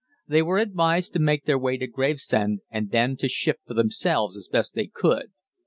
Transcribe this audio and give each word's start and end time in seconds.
They 0.27 0.41
were 0.41 0.57
advised 0.57 1.13
to 1.13 1.19
make 1.19 1.45
their 1.45 1.59
way 1.59 1.77
to 1.77 1.85
Gravesend, 1.85 2.61
and 2.71 2.89
then 2.89 3.15
to 3.17 3.27
shift 3.29 3.59
for 3.67 3.75
themselves 3.75 4.35
as 4.35 4.47
best 4.47 4.73
they 4.73 4.87
could. 4.87 5.31